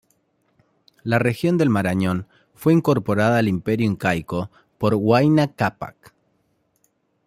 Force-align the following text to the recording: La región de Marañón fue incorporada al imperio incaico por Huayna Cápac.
La 1.03 1.19
región 1.19 1.59
de 1.59 1.69
Marañón 1.69 2.25
fue 2.55 2.73
incorporada 2.73 3.37
al 3.37 3.47
imperio 3.47 3.85
incaico 3.85 4.49
por 4.79 4.95
Huayna 4.95 5.53
Cápac. 5.53 6.15